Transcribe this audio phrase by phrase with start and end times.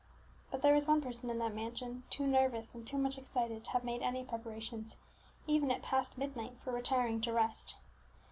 [0.49, 3.69] But there was one person in that mansion too nervous and too much excited to
[3.69, 4.95] have made any preparations,
[5.45, 7.75] even at past midnight, for retiring to rest.